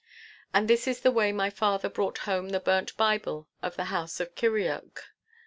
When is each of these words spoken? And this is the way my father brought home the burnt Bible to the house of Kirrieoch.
And 0.51 0.67
this 0.67 0.87
is 0.87 1.01
the 1.01 1.11
way 1.11 1.31
my 1.31 1.51
father 1.51 1.87
brought 1.87 2.17
home 2.25 2.49
the 2.49 2.59
burnt 2.59 2.97
Bible 2.97 3.47
to 3.61 3.69
the 3.69 3.83
house 3.93 4.19
of 4.19 4.33
Kirrieoch. 4.33 5.11